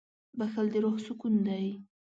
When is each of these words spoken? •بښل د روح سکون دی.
•بښل 0.37 0.65
د 0.73 0.75
روح 0.83 0.95
سکون 1.05 1.33
دی. 1.47 1.65